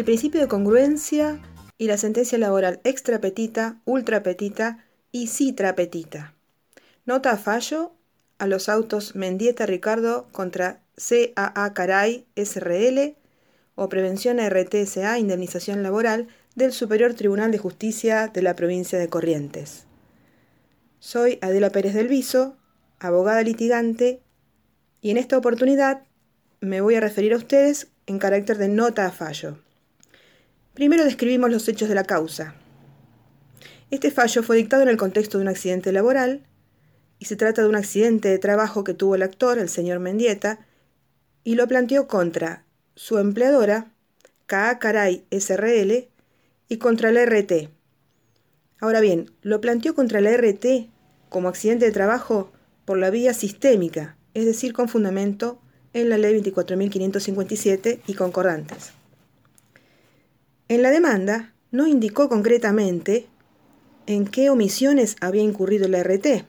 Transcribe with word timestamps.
el 0.00 0.06
principio 0.06 0.40
de 0.40 0.48
congruencia 0.48 1.42
y 1.76 1.86
la 1.86 1.98
sentencia 1.98 2.38
laboral 2.38 2.80
extra 2.84 3.20
petita, 3.20 3.82
ultra 3.84 4.22
petita 4.22 4.86
y 5.12 5.26
citra 5.26 5.74
petita. 5.74 6.32
Nota 7.04 7.32
a 7.32 7.36
fallo 7.36 7.92
a 8.38 8.46
los 8.46 8.70
autos 8.70 9.14
Mendieta 9.14 9.66
Ricardo 9.66 10.26
contra 10.32 10.80
CAA 10.96 11.74
Caray 11.74 12.24
SRL 12.34 13.14
o 13.74 13.90
Prevención 13.90 14.38
RTSA 14.38 15.18
Indemnización 15.18 15.82
Laboral 15.82 16.28
del 16.54 16.72
Superior 16.72 17.12
Tribunal 17.12 17.50
de 17.50 17.58
Justicia 17.58 18.28
de 18.32 18.40
la 18.40 18.56
provincia 18.56 18.98
de 18.98 19.10
Corrientes. 19.10 19.84
Soy 20.98 21.38
Adela 21.42 21.68
Pérez 21.68 21.92
del 21.92 22.08
Viso, 22.08 22.56
abogada 23.00 23.42
litigante, 23.42 24.22
y 25.02 25.10
en 25.10 25.18
esta 25.18 25.36
oportunidad 25.36 26.04
me 26.62 26.80
voy 26.80 26.94
a 26.94 27.00
referir 27.00 27.34
a 27.34 27.36
ustedes 27.36 27.88
en 28.06 28.18
carácter 28.18 28.56
de 28.56 28.68
nota 28.68 29.04
a 29.04 29.10
fallo. 29.10 29.58
Primero 30.80 31.04
describimos 31.04 31.50
los 31.50 31.68
hechos 31.68 31.90
de 31.90 31.94
la 31.94 32.04
causa. 32.04 32.54
Este 33.90 34.10
fallo 34.10 34.42
fue 34.42 34.56
dictado 34.56 34.82
en 34.82 34.88
el 34.88 34.96
contexto 34.96 35.36
de 35.36 35.42
un 35.42 35.48
accidente 35.48 35.92
laboral 35.92 36.46
y 37.18 37.26
se 37.26 37.36
trata 37.36 37.60
de 37.60 37.68
un 37.68 37.76
accidente 37.76 38.30
de 38.30 38.38
trabajo 38.38 38.82
que 38.82 38.94
tuvo 38.94 39.14
el 39.14 39.20
actor, 39.20 39.58
el 39.58 39.68
señor 39.68 39.98
Mendieta, 39.98 40.66
y 41.44 41.56
lo 41.56 41.68
planteó 41.68 42.08
contra 42.08 42.64
su 42.94 43.18
empleadora, 43.18 43.92
KA 44.46 44.78
Caray 44.78 45.26
SRL, 45.30 46.08
y 46.70 46.78
contra 46.78 47.12
la 47.12 47.26
RT. 47.26 47.68
Ahora 48.80 49.00
bien, 49.00 49.30
lo 49.42 49.60
planteó 49.60 49.94
contra 49.94 50.22
la 50.22 50.34
RT 50.34 50.88
como 51.28 51.50
accidente 51.50 51.84
de 51.84 51.92
trabajo 51.92 52.52
por 52.86 52.96
la 52.96 53.10
vía 53.10 53.34
sistémica, 53.34 54.16
es 54.32 54.46
decir, 54.46 54.72
con 54.72 54.88
fundamento 54.88 55.60
en 55.92 56.08
la 56.08 56.16
Ley 56.16 56.40
24.557 56.40 58.00
y 58.06 58.14
concordantes. 58.14 58.94
En 60.70 60.82
la 60.82 60.92
demanda 60.92 61.52
no 61.72 61.88
indicó 61.88 62.28
concretamente 62.28 63.26
en 64.06 64.24
qué 64.24 64.50
omisiones 64.50 65.16
había 65.20 65.42
incurrido 65.42 65.88
la 65.88 66.00
RT, 66.04 66.44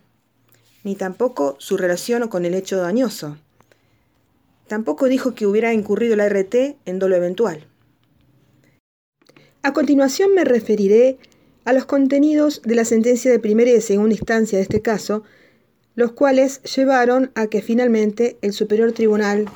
ni 0.84 0.96
tampoco 0.96 1.56
su 1.58 1.76
relación 1.76 2.28
con 2.28 2.46
el 2.46 2.54
hecho 2.54 2.78
dañoso. 2.78 3.40
Tampoco 4.68 5.08
dijo 5.08 5.34
que 5.34 5.48
hubiera 5.48 5.74
incurrido 5.74 6.16
la 6.16 6.30
RT 6.30 6.78
en 6.86 7.00
dolo 7.00 7.16
eventual. 7.16 7.66
A 9.64 9.74
continuación 9.74 10.36
me 10.36 10.46
referiré 10.46 11.18
a 11.66 11.74
los 11.74 11.86
contenidos 11.86 12.62
de 12.62 12.76
la 12.76 12.86
sentencia 12.86 13.32
de 13.32 13.40
primera 13.40 13.72
y 13.72 13.74
de 13.74 13.82
segunda 13.82 14.14
instancia 14.14 14.60
de 14.60 14.62
este 14.62 14.84
caso, 14.84 15.24
los 15.96 16.12
cuales 16.12 16.62
llevaron 16.62 17.32
a 17.34 17.48
que 17.48 17.64
finalmente 17.64 18.38
el 18.44 18.54
Superior 18.54 18.92
Tribunal 18.92 19.48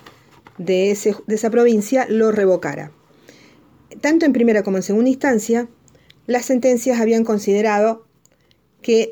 de, 0.57 0.89
esa 0.89 1.49
provincia 1.51 2.07
lo 2.09 2.31
revocara. 2.31 2.91
Tanto 4.01 4.25
en 4.25 4.33
primera 4.33 4.63
como 4.63 4.77
en 4.77 4.83
segunda 4.83 5.09
instancia, 5.09 5.67
las 6.27 6.45
sentencias 6.45 6.99
habían 6.99 7.23
considerado 7.23 8.05
que, 8.81 9.11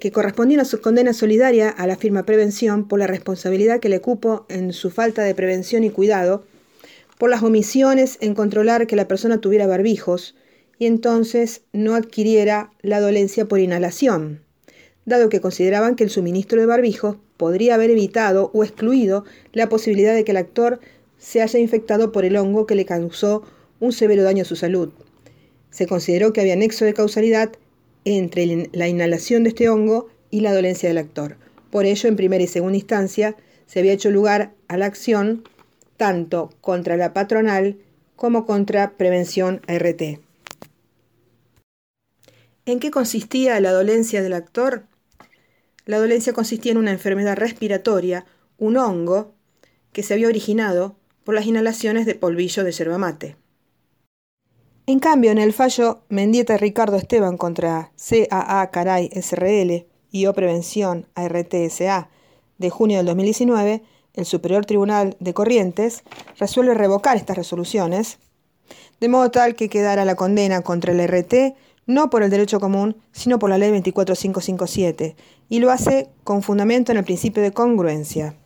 que 0.00 0.12
correspondía 0.12 0.58
una 0.60 0.80
condena 0.80 1.12
solidaria 1.12 1.68
a 1.68 1.86
la 1.86 1.96
firma 1.96 2.24
Prevención 2.24 2.88
por 2.88 2.98
la 2.98 3.06
responsabilidad 3.06 3.80
que 3.80 3.88
le 3.88 4.00
cupo 4.00 4.46
en 4.48 4.72
su 4.72 4.90
falta 4.90 5.22
de 5.22 5.34
prevención 5.34 5.84
y 5.84 5.90
cuidado, 5.90 6.44
por 7.18 7.30
las 7.30 7.42
omisiones 7.42 8.18
en 8.20 8.34
controlar 8.34 8.86
que 8.86 8.96
la 8.96 9.08
persona 9.08 9.40
tuviera 9.40 9.66
barbijos 9.66 10.34
y 10.78 10.86
entonces 10.86 11.62
no 11.72 11.94
adquiriera 11.94 12.72
la 12.82 13.00
dolencia 13.00 13.46
por 13.46 13.60
inhalación, 13.60 14.40
dado 15.04 15.28
que 15.28 15.40
consideraban 15.40 15.94
que 15.94 16.04
el 16.04 16.10
suministro 16.10 16.60
de 16.60 16.66
barbijos 16.66 17.16
podría 17.36 17.74
haber 17.74 17.90
evitado 17.90 18.50
o 18.54 18.64
excluido 18.64 19.24
la 19.52 19.68
posibilidad 19.68 20.14
de 20.14 20.24
que 20.24 20.32
el 20.32 20.38
actor 20.38 20.80
se 21.18 21.42
haya 21.42 21.58
infectado 21.58 22.12
por 22.12 22.24
el 22.24 22.36
hongo 22.36 22.66
que 22.66 22.74
le 22.74 22.84
causó 22.84 23.44
un 23.80 23.92
severo 23.92 24.22
daño 24.22 24.42
a 24.42 24.46
su 24.46 24.56
salud. 24.56 24.90
Se 25.70 25.86
consideró 25.86 26.32
que 26.32 26.40
había 26.40 26.56
nexo 26.56 26.84
de 26.84 26.94
causalidad 26.94 27.52
entre 28.04 28.68
la 28.72 28.88
inhalación 28.88 29.42
de 29.42 29.50
este 29.50 29.68
hongo 29.68 30.08
y 30.30 30.40
la 30.40 30.54
dolencia 30.54 30.88
del 30.88 30.98
actor. 30.98 31.36
Por 31.70 31.86
ello, 31.86 32.08
en 32.08 32.16
primera 32.16 32.42
y 32.42 32.46
segunda 32.46 32.78
instancia, 32.78 33.36
se 33.66 33.80
había 33.80 33.92
hecho 33.92 34.10
lugar 34.10 34.52
a 34.68 34.76
la 34.76 34.86
acción 34.86 35.44
tanto 35.96 36.50
contra 36.60 36.96
la 36.96 37.12
patronal 37.12 37.78
como 38.14 38.46
contra 38.46 38.96
prevención 38.96 39.60
RT. 39.66 40.20
¿En 42.64 42.80
qué 42.80 42.90
consistía 42.90 43.60
la 43.60 43.72
dolencia 43.72 44.22
del 44.22 44.32
actor? 44.32 44.84
La 45.84 45.98
dolencia 45.98 46.32
consistía 46.32 46.72
en 46.72 46.78
una 46.78 46.90
enfermedad 46.90 47.36
respiratoria, 47.36 48.26
un 48.58 48.76
hongo, 48.76 49.34
que 49.92 50.02
se 50.02 50.14
había 50.14 50.28
originado 50.28 50.96
por 51.24 51.34
las 51.34 51.46
inhalaciones 51.46 52.06
de 52.06 52.14
polvillo 52.14 52.64
de 52.64 52.72
yerba 52.72 52.98
mate. 52.98 53.36
En 54.88 55.00
cambio, 55.00 55.32
en 55.32 55.38
el 55.38 55.52
fallo 55.52 56.02
Mendieta 56.10 56.56
Ricardo 56.56 56.96
Esteban 56.96 57.36
contra 57.36 57.90
CAA 57.96 58.70
Caray 58.70 59.10
SRL 59.20 59.84
y 60.12 60.26
O 60.26 60.32
Prevención 60.32 61.08
ARTSA 61.16 62.08
de 62.58 62.70
junio 62.70 62.98
del 62.98 63.06
2019, 63.06 63.82
el 64.14 64.24
Superior 64.24 64.64
Tribunal 64.64 65.16
de 65.18 65.34
Corrientes 65.34 66.04
resuelve 66.38 66.74
revocar 66.74 67.16
estas 67.16 67.36
resoluciones, 67.36 68.20
de 69.00 69.08
modo 69.08 69.32
tal 69.32 69.56
que 69.56 69.68
quedara 69.68 70.04
la 70.04 70.14
condena 70.14 70.60
contra 70.60 70.92
el 70.92 71.04
RT 71.04 71.56
no 71.86 72.08
por 72.08 72.22
el 72.22 72.30
derecho 72.30 72.60
común, 72.60 72.96
sino 73.10 73.40
por 73.40 73.50
la 73.50 73.58
Ley 73.58 73.70
24557, 73.70 75.16
y 75.48 75.58
lo 75.58 75.72
hace 75.72 76.10
con 76.22 76.42
fundamento 76.42 76.92
en 76.92 76.98
el 76.98 77.04
principio 77.04 77.42
de 77.42 77.52
congruencia. 77.52 78.36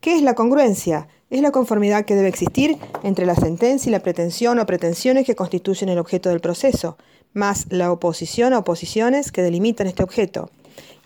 ¿Qué 0.00 0.14
es 0.14 0.22
la 0.22 0.34
congruencia? 0.34 1.08
Es 1.32 1.40
la 1.40 1.50
conformidad 1.50 2.04
que 2.04 2.14
debe 2.14 2.28
existir 2.28 2.76
entre 3.02 3.24
la 3.24 3.34
sentencia 3.34 3.88
y 3.88 3.92
la 3.92 4.02
pretensión 4.02 4.58
o 4.58 4.66
pretensiones 4.66 5.24
que 5.24 5.34
constituyen 5.34 5.88
el 5.88 5.98
objeto 5.98 6.28
del 6.28 6.40
proceso, 6.40 6.98
más 7.32 7.64
la 7.70 7.90
oposición 7.90 8.52
o 8.52 8.58
oposiciones 8.58 9.32
que 9.32 9.40
delimitan 9.40 9.86
este 9.86 10.02
objeto. 10.02 10.50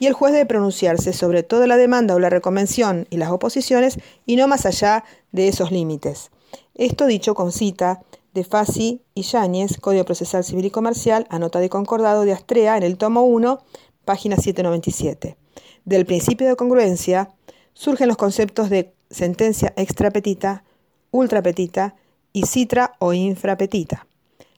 Y 0.00 0.06
el 0.06 0.15
juez 0.15 0.32
debe 0.32 0.44
pronunciarse 0.47 1.12
sobre 1.12 1.44
toda 1.44 1.69
la 1.69 1.76
demanda 1.76 2.16
o 2.16 2.19
la 2.19 2.28
reconvención 2.28 3.06
y 3.09 3.19
las 3.19 3.31
oposiciones 3.31 4.00
y 4.26 4.34
no 4.34 4.48
más 4.48 4.66
allá 4.66 5.04
de 5.31 5.47
esos 5.47 5.70
límites. 5.70 6.32
Esto 6.75 7.06
dicho 7.06 7.34
con 7.34 7.53
cita 7.53 8.03
de 8.34 8.42
Fasi 8.42 9.03
y 9.15 9.22
Yáñez, 9.22 9.78
Código 9.78 10.04
Procesal 10.04 10.42
Civil 10.42 10.65
y 10.65 10.70
Comercial, 10.70 11.28
anotado 11.31 11.65
y 11.65 11.69
concordado 11.69 12.25
de 12.25 12.32
Astrea 12.32 12.76
en 12.76 12.82
el 12.82 12.98
tomo 12.98 13.22
1, 13.22 13.60
página 14.04 14.34
797. 14.34 15.36
Del 15.84 16.04
principio 16.04 16.48
de 16.48 16.56
congruencia 16.56 17.31
surgen 17.75 18.09
los 18.09 18.16
conceptos 18.16 18.70
de 18.70 18.96
sentencia 19.11 19.72
extrapetita, 19.77 20.65
ultrapetita 21.11 21.94
y 22.33 22.47
citra 22.47 22.94
o 22.99 23.12
infrapetita. 23.12 24.06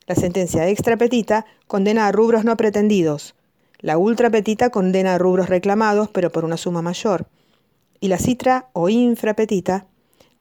La 0.07 0.15
sentencia 0.15 0.67
extrapetita 0.69 1.45
condena 1.67 2.07
a 2.07 2.13
rubros 2.13 2.45
no 2.45 2.57
pretendidos. 2.57 3.35
La 3.81 3.99
ultrapetita 3.99 4.71
condena 4.71 5.15
a 5.15 5.19
rubros 5.19 5.49
reclamados, 5.49 6.09
pero 6.09 6.31
por 6.31 6.45
una 6.45 6.57
suma 6.57 6.83
mayor. 6.83 7.27
Y 8.01 8.09
la 8.09 8.19
citra 8.19 8.71
o 8.73 8.89
infrapetita 8.89 9.87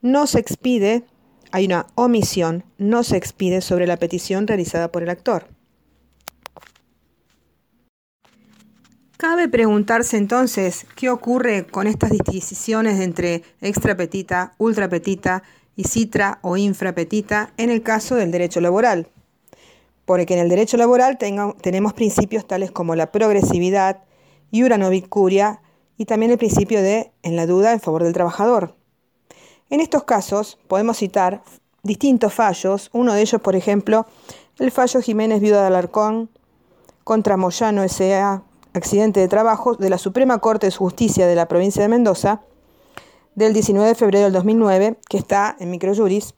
no 0.00 0.26
se 0.26 0.38
expide, 0.38 1.04
hay 1.50 1.66
una 1.66 1.86
omisión, 1.94 2.64
no 2.78 3.02
se 3.02 3.16
expide 3.16 3.60
sobre 3.60 3.86
la 3.86 3.96
petición 3.96 4.46
realizada 4.46 4.90
por 4.90 5.02
el 5.02 5.10
actor. 5.10 5.48
Cabe 9.18 9.48
preguntarse 9.48 10.16
entonces 10.16 10.86
qué 10.94 11.10
ocurre 11.10 11.66
con 11.66 11.88
estas 11.88 12.10
distinciones 12.10 13.00
entre 13.00 13.42
extrapetita, 13.60 14.52
ultrapetita 14.58 15.42
y 15.74 15.88
citra 15.88 16.38
o 16.42 16.56
infrapetita 16.56 17.52
en 17.56 17.70
el 17.70 17.82
caso 17.82 18.14
del 18.14 18.30
derecho 18.30 18.60
laboral. 18.60 19.08
Porque 20.04 20.34
en 20.34 20.38
el 20.38 20.48
derecho 20.48 20.76
laboral 20.76 21.18
tenemos 21.18 21.94
principios 21.94 22.46
tales 22.46 22.70
como 22.70 22.94
la 22.94 23.10
progresividad, 23.10 24.04
iura 24.52 24.78
curia 25.08 25.62
y 25.96 26.04
también 26.04 26.30
el 26.30 26.38
principio 26.38 26.80
de 26.80 27.10
en 27.24 27.34
la 27.34 27.46
duda 27.46 27.72
en 27.72 27.80
favor 27.80 28.04
del 28.04 28.12
trabajador. 28.12 28.76
En 29.68 29.80
estos 29.80 30.04
casos 30.04 30.60
podemos 30.68 30.96
citar 30.96 31.42
distintos 31.82 32.32
fallos, 32.32 32.88
uno 32.92 33.14
de 33.14 33.22
ellos, 33.22 33.40
por 33.40 33.56
ejemplo, 33.56 34.06
el 34.60 34.70
fallo 34.70 35.02
Jiménez 35.02 35.40
Viuda 35.40 35.62
de 35.62 35.66
Alarcón 35.66 36.30
contra 37.02 37.36
Moyano 37.36 37.82
S.A 37.82 38.44
accidente 38.78 39.20
de 39.20 39.28
trabajo 39.28 39.74
de 39.74 39.90
la 39.90 39.98
Suprema 39.98 40.38
Corte 40.38 40.66
de 40.66 40.72
Justicia 40.72 41.26
de 41.26 41.34
la 41.34 41.46
provincia 41.46 41.82
de 41.82 41.88
Mendoza 41.88 42.40
del 43.34 43.52
19 43.52 43.88
de 43.88 43.94
febrero 43.94 44.24
del 44.24 44.32
2009, 44.32 44.98
que 45.08 45.18
está 45.18 45.56
en 45.60 45.70
microjuris, 45.70 46.34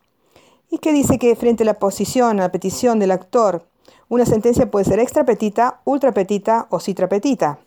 y 0.71 0.79
que 0.79 0.93
dice 0.93 1.19
que 1.19 1.35
frente 1.37 1.63
a 1.63 1.67
la 1.67 1.79
posición, 1.79 2.39
a 2.39 2.43
la 2.43 2.53
petición 2.53 2.99
del 2.99 3.11
actor, 3.11 3.67
una 4.09 4.27
sentencia 4.27 4.71
puede 4.71 4.85
ser 4.85 4.99
extrapetita, 4.99 5.81
ultrapetita 5.85 6.67
o 6.71 6.81
citrapetita. 6.81 7.61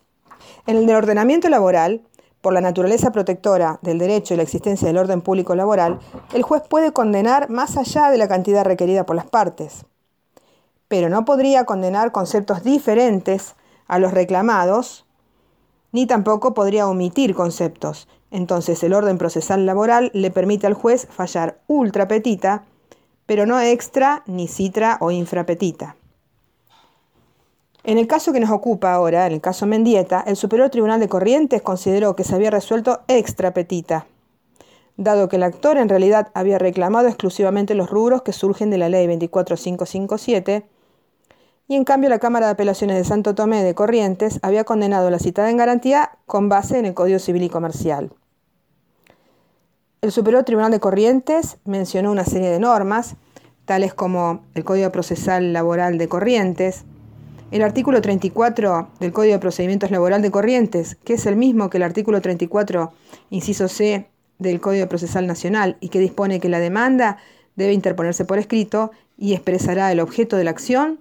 En 0.67 0.77
el 0.77 0.95
ordenamiento 0.95 1.49
laboral, 1.49 2.01
por 2.41 2.53
la 2.53 2.61
naturaleza 2.61 3.11
protectora 3.11 3.79
del 3.81 3.97
derecho 3.97 4.33
y 4.33 4.37
la 4.37 4.43
existencia 4.43 4.87
del 4.87 4.97
orden 4.97 5.21
público 5.21 5.55
laboral, 5.55 5.99
el 6.33 6.43
juez 6.43 6.61
puede 6.67 6.91
condenar 6.91 7.49
más 7.49 7.77
allá 7.77 8.11
de 8.11 8.17
la 8.17 8.27
cantidad 8.27 8.65
requerida 8.65 9.05
por 9.05 9.15
las 9.15 9.25
partes, 9.25 9.85
pero 10.89 11.09
no 11.09 11.23
podría 11.23 11.65
condenar 11.65 12.11
conceptos 12.11 12.63
diferentes 12.63 13.55
a 13.87 13.99
los 13.99 14.13
reclamados, 14.13 15.05
ni 15.91 16.05
tampoco 16.05 16.53
podría 16.53 16.87
omitir 16.87 17.35
conceptos. 17.35 18.07
Entonces 18.31 18.83
el 18.83 18.93
orden 18.93 19.17
procesal 19.17 19.65
laboral 19.65 20.09
le 20.13 20.31
permite 20.31 20.67
al 20.67 20.73
juez 20.73 21.07
fallar 21.09 21.59
ultra 21.67 22.07
petita, 22.07 22.65
pero 23.25 23.45
no 23.45 23.59
extra, 23.61 24.23
ni 24.25 24.47
citra 24.47 24.97
o 24.99 25.11
infrapetita. 25.11 25.95
En 27.83 27.97
el 27.97 28.07
caso 28.07 28.31
que 28.31 28.39
nos 28.39 28.49
ocupa 28.49 28.93
ahora, 28.93 29.27
en 29.27 29.33
el 29.33 29.41
caso 29.41 29.65
Mendieta, 29.65 30.23
el 30.25 30.37
Superior 30.37 30.69
Tribunal 30.69 31.01
de 31.01 31.09
Corrientes 31.09 31.61
consideró 31.61 32.15
que 32.15 32.23
se 32.23 32.33
había 32.33 32.49
resuelto 32.49 33.01
extrapetita, 33.09 34.07
dado 34.95 35.27
que 35.27 35.35
el 35.35 35.43
actor 35.43 35.77
en 35.77 35.89
realidad 35.89 36.29
había 36.33 36.59
reclamado 36.59 37.07
exclusivamente 37.07 37.75
los 37.75 37.89
rubros 37.89 38.21
que 38.21 38.31
surgen 38.31 38.69
de 38.69 38.77
la 38.77 38.87
Ley 38.87 39.05
24557, 39.05 40.65
y 41.73 41.75
en 41.75 41.85
cambio 41.85 42.07
la 42.07 42.19
Cámara 42.19 42.45
de 42.45 42.51
Apelaciones 42.51 42.97
de 42.97 43.03
Santo 43.03 43.33
Tomé 43.33 43.63
de 43.63 43.73
Corrientes 43.73 44.37
había 44.43 44.63
condenado 44.63 45.09
la 45.09 45.17
citada 45.17 45.49
en 45.49 45.57
garantía 45.57 46.11
con 46.27 46.47
base 46.47 46.77
en 46.77 46.85
el 46.85 46.93
Código 46.93 47.17
Civil 47.17 47.41
y 47.41 47.49
Comercial. 47.49 48.11
El 50.03 50.11
Superior 50.11 50.43
Tribunal 50.43 50.69
de 50.69 50.79
Corrientes 50.79 51.57
mencionó 51.65 52.11
una 52.11 52.25
serie 52.25 52.51
de 52.51 52.59
normas, 52.59 53.15
tales 53.65 53.95
como 53.95 54.43
el 54.53 54.63
Código 54.63 54.91
Procesal 54.91 55.51
Laboral 55.51 55.97
de 55.97 56.07
Corrientes, 56.07 56.83
el 57.49 57.63
artículo 57.63 58.01
34 58.01 58.89
del 58.99 59.11
Código 59.11 59.33
de 59.33 59.39
Procedimientos 59.39 59.89
Laboral 59.89 60.21
de 60.21 60.29
Corrientes, 60.29 60.95
que 61.03 61.13
es 61.13 61.25
el 61.25 61.35
mismo 61.35 61.71
que 61.71 61.77
el 61.77 61.83
artículo 61.83 62.21
34, 62.21 62.93
inciso 63.31 63.67
C 63.67 64.07
del 64.37 64.61
Código 64.61 64.87
Procesal 64.87 65.25
Nacional 65.25 65.77
y 65.79 65.89
que 65.89 65.97
dispone 65.97 66.39
que 66.39 66.49
la 66.49 66.59
demanda 66.59 67.17
debe 67.55 67.73
interponerse 67.73 68.25
por 68.25 68.37
escrito 68.37 68.91
y 69.17 69.33
expresará 69.33 69.91
el 69.91 70.01
objeto 70.01 70.37
de 70.37 70.43
la 70.43 70.51
acción, 70.51 70.99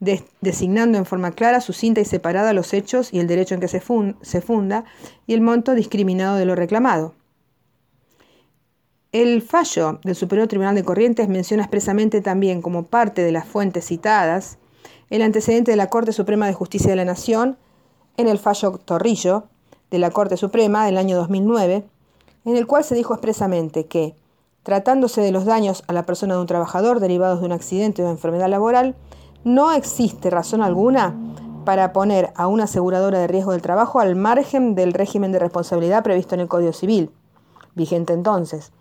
designando 0.00 0.98
en 0.98 1.06
forma 1.06 1.32
clara, 1.32 1.60
sucinta 1.60 2.00
y 2.00 2.04
separada 2.04 2.52
los 2.52 2.74
hechos 2.74 3.12
y 3.12 3.20
el 3.20 3.26
derecho 3.26 3.54
en 3.54 3.60
que 3.60 3.68
se 3.68 4.40
funda 4.40 4.84
y 5.26 5.34
el 5.34 5.40
monto 5.40 5.74
discriminado 5.74 6.36
de 6.36 6.44
lo 6.44 6.54
reclamado. 6.54 7.14
El 9.12 9.42
fallo 9.42 10.00
del 10.02 10.16
Superior 10.16 10.48
Tribunal 10.48 10.74
de 10.74 10.82
Corrientes 10.82 11.28
menciona 11.28 11.62
expresamente 11.62 12.20
también 12.20 12.60
como 12.60 12.86
parte 12.86 13.22
de 13.22 13.30
las 13.30 13.46
fuentes 13.46 13.86
citadas 13.86 14.58
el 15.08 15.22
antecedente 15.22 15.70
de 15.70 15.76
la 15.76 15.88
Corte 15.88 16.12
Suprema 16.12 16.48
de 16.48 16.54
Justicia 16.54 16.90
de 16.90 16.96
la 16.96 17.04
Nación 17.04 17.56
en 18.16 18.26
el 18.26 18.40
fallo 18.40 18.72
Torrillo 18.72 19.44
de 19.92 20.00
la 20.00 20.10
Corte 20.10 20.36
Suprema 20.36 20.84
del 20.84 20.98
año 20.98 21.16
2009, 21.16 21.84
en 22.44 22.56
el 22.56 22.66
cual 22.66 22.82
se 22.82 22.96
dijo 22.96 23.14
expresamente 23.14 23.86
que, 23.86 24.16
tratándose 24.64 25.20
de 25.20 25.30
los 25.30 25.44
daños 25.44 25.84
a 25.86 25.92
la 25.92 26.04
persona 26.04 26.34
de 26.34 26.40
un 26.40 26.48
trabajador 26.48 26.98
derivados 26.98 27.38
de 27.38 27.46
un 27.46 27.52
accidente 27.52 28.02
o 28.02 28.10
enfermedad 28.10 28.48
laboral, 28.48 28.96
no 29.44 29.72
existe 29.72 30.30
razón 30.30 30.62
alguna 30.62 31.14
para 31.64 31.92
poner 31.92 32.32
a 32.34 32.46
una 32.46 32.64
aseguradora 32.64 33.18
de 33.18 33.26
riesgo 33.26 33.52
del 33.52 33.62
trabajo 33.62 34.00
al 34.00 34.16
margen 34.16 34.74
del 34.74 34.92
régimen 34.92 35.32
de 35.32 35.38
responsabilidad 35.38 36.02
previsto 36.02 36.34
en 36.34 36.40
el 36.42 36.48
Código 36.48 36.72
Civil, 36.72 37.10
vigente 37.74 38.12
entonces, 38.12 38.72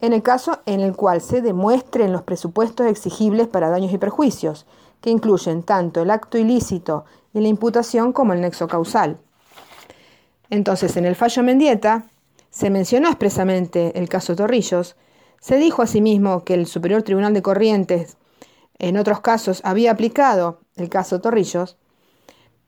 en 0.00 0.12
el 0.12 0.22
caso 0.22 0.60
en 0.66 0.80
el 0.80 0.94
cual 0.94 1.20
se 1.20 1.42
demuestren 1.42 2.12
los 2.12 2.22
presupuestos 2.22 2.86
exigibles 2.86 3.48
para 3.48 3.70
daños 3.70 3.92
y 3.92 3.98
perjuicios, 3.98 4.66
que 5.00 5.10
incluyen 5.10 5.62
tanto 5.62 6.02
el 6.02 6.10
acto 6.10 6.38
ilícito 6.38 7.04
y 7.32 7.40
la 7.40 7.48
imputación 7.48 8.12
como 8.12 8.32
el 8.32 8.40
nexo 8.40 8.68
causal. 8.68 9.18
Entonces, 10.50 10.96
en 10.96 11.04
el 11.04 11.14
fallo 11.14 11.42
Mendieta, 11.42 12.06
se 12.50 12.70
mencionó 12.70 13.08
expresamente 13.08 13.98
el 13.98 14.08
caso 14.08 14.34
Torrillos, 14.34 14.96
se 15.40 15.56
dijo 15.56 15.82
asimismo 15.82 16.44
que 16.44 16.54
el 16.54 16.66
Superior 16.66 17.02
Tribunal 17.02 17.34
de 17.34 17.42
Corrientes 17.42 18.16
en 18.78 18.96
otros 18.96 19.20
casos 19.20 19.60
había 19.64 19.90
aplicado 19.90 20.60
el 20.76 20.88
caso 20.88 21.20
Torrillos, 21.20 21.76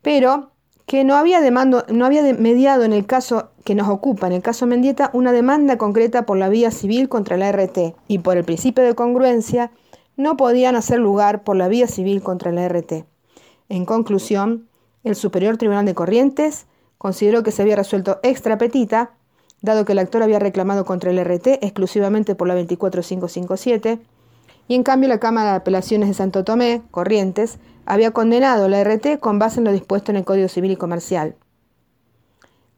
pero 0.01 0.51
que 0.85 1.03
no 1.03 1.15
había, 1.15 1.39
mediado 1.39 2.83
en 2.83 2.91
el 2.91 3.05
caso 3.05 3.51
que 3.63 3.75
nos 3.75 3.87
ocupa, 3.87 4.27
en 4.27 4.33
el 4.33 4.41
caso 4.41 4.67
Mendieta, 4.67 5.09
una 5.13 5.31
demanda 5.31 5.77
concreta 5.77 6.25
por 6.25 6.37
la 6.37 6.49
vía 6.49 6.71
civil 6.71 7.07
contra 7.07 7.37
la 7.37 7.51
RT 7.51 7.95
y 8.07 8.19
por 8.19 8.35
el 8.35 8.43
principio 8.43 8.83
de 8.83 8.95
congruencia 8.95 9.71
no 10.17 10.35
podían 10.35 10.75
hacer 10.75 10.99
lugar 10.99 11.43
por 11.43 11.55
la 11.55 11.69
vía 11.69 11.87
civil 11.87 12.21
contra 12.21 12.51
la 12.51 12.67
RT. 12.67 13.05
En 13.69 13.85
conclusión, 13.85 14.67
el 15.03 15.15
Superior 15.15 15.57
Tribunal 15.57 15.85
de 15.85 15.95
Corrientes 15.95 16.65
consideró 16.97 17.41
que 17.41 17.51
se 17.51 17.61
había 17.61 17.77
resuelto 17.77 18.19
extra 18.21 18.57
petita, 18.57 19.11
dado 19.61 19.85
que 19.85 19.93
el 19.93 19.99
actor 19.99 20.23
había 20.23 20.39
reclamado 20.39 20.83
contra 20.83 21.11
el 21.11 21.23
RT 21.23 21.63
exclusivamente 21.63 22.35
por 22.35 22.47
la 22.47 22.55
24557, 22.55 23.99
y 24.71 24.75
en 24.75 24.83
cambio 24.83 25.09
la 25.09 25.19
Cámara 25.19 25.49
de 25.49 25.57
Apelaciones 25.57 26.07
de 26.07 26.13
Santo 26.13 26.45
Tomé, 26.45 26.81
Corrientes, 26.91 27.59
había 27.85 28.11
condenado 28.11 28.69
la 28.69 28.81
RT 28.81 29.19
con 29.19 29.37
base 29.37 29.59
en 29.59 29.65
lo 29.65 29.73
dispuesto 29.73 30.11
en 30.11 30.15
el 30.15 30.23
Código 30.23 30.47
Civil 30.47 30.71
y 30.71 30.75
Comercial. 30.77 31.35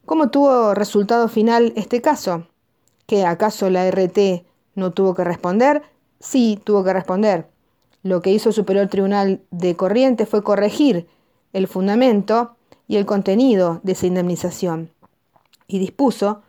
¿Cómo 0.03 0.31
tuvo 0.31 0.73
resultado 0.73 1.27
final 1.27 1.71
este 1.75 2.01
caso? 2.01 2.47
¿Que 3.05 3.27
acaso 3.27 3.69
la 3.69 3.87
RT 3.91 4.43
no 4.73 4.91
tuvo 4.91 5.13
que 5.13 5.23
responder? 5.23 5.83
Sí, 6.19 6.59
tuvo 6.63 6.83
que 6.83 6.93
responder. 6.93 7.47
Lo 8.01 8.23
que 8.23 8.31
hizo 8.31 8.49
el 8.49 8.55
Superior 8.55 8.87
Tribunal 8.87 9.43
de 9.51 9.75
Corrientes 9.75 10.27
fue 10.27 10.41
corregir 10.41 11.07
el 11.53 11.67
fundamento 11.67 12.55
y 12.87 12.97
el 12.97 13.05
contenido 13.05 13.81
de 13.83 13.91
esa 13.91 14.07
indemnización 14.07 14.89
y 15.67 15.77
dispuso 15.77 16.41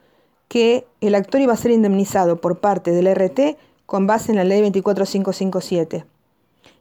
que 0.49 0.87
el 1.03 1.15
actor 1.15 1.43
iba 1.43 1.53
a 1.53 1.59
ser 1.59 1.73
indemnizado 1.73 2.41
por 2.41 2.61
parte 2.61 2.93
del 2.93 3.15
RT 3.15 3.59
con 3.87 4.07
base 4.07 4.33
en 4.33 4.37
la 4.37 4.45
ley 4.45 4.61
24557 4.61 6.07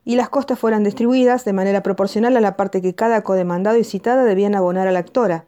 y 0.06 0.16
las 0.16 0.30
costas 0.30 0.60
fueran 0.60 0.84
distribuidas 0.84 1.46
de 1.46 1.54
manera 1.54 1.84
proporcional 1.84 2.36
a 2.36 2.42
la 2.42 2.58
parte 2.58 2.82
que 2.82 2.96
cada 2.96 3.22
codemandado 3.24 3.78
y 3.78 3.84
citada 3.84 4.24
debían 4.24 4.56
abonar 4.56 4.88
a 4.88 4.92
la 4.92 5.00
actora, 5.00 5.46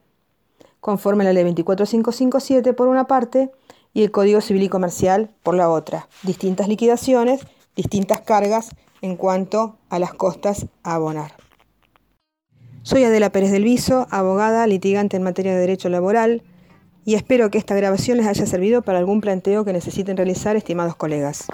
conforme 0.80 1.24
a 1.24 1.28
la 1.28 1.34
ley 1.34 1.44
24557 1.44 2.74
por 2.74 2.88
una 2.88 3.08
parte 3.08 3.52
y 3.94 4.04
el 4.04 4.12
Código 4.12 4.42
Civil 4.42 4.64
y 4.64 4.70
Comercial 4.70 5.32
por 5.44 5.56
la 5.56 5.70
otra. 5.70 6.08
Distintas 6.24 6.68
liquidaciones, 6.68 7.42
distintas 7.76 8.22
cargas 8.22 8.70
en 9.02 9.16
cuanto 9.16 9.78
a 9.90 10.00
las 10.00 10.14
costas 10.14 10.68
a 10.84 10.96
abonar. 10.96 11.34
Soy 12.84 13.04
Adela 13.04 13.32
Pérez 13.32 13.52
del 13.52 13.64
Viso, 13.64 14.08
abogada 14.12 14.68
litigante 14.68 15.18
en 15.18 15.24
materia 15.24 15.54
de 15.54 15.60
derecho 15.60 15.90
laboral, 15.90 16.44
y 17.06 17.14
espero 17.14 17.52
que 17.52 17.60
esta 17.60 17.76
grabación 17.76 18.18
les 18.18 18.26
haya 18.28 18.46
servido 18.48 18.82
para 18.82 18.98
algún 18.98 19.22
planteo 19.22 19.64
que 19.64 19.72
necesiten 19.74 20.18
realizar, 20.18 20.56
estimados 20.56 20.96
colegas. 20.96 21.46